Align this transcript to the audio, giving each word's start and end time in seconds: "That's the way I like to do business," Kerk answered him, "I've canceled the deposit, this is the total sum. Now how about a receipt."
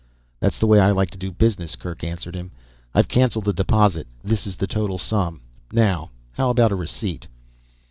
"That's 0.39 0.57
the 0.57 0.65
way 0.65 0.79
I 0.79 0.89
like 0.89 1.11
to 1.11 1.17
do 1.19 1.31
business," 1.31 1.75
Kerk 1.75 2.03
answered 2.03 2.33
him, 2.35 2.49
"I've 2.91 3.07
canceled 3.07 3.45
the 3.45 3.53
deposit, 3.53 4.07
this 4.23 4.47
is 4.47 4.55
the 4.55 4.65
total 4.65 4.97
sum. 4.97 5.41
Now 5.71 6.09
how 6.31 6.49
about 6.49 6.71
a 6.71 6.75
receipt." 6.75 7.27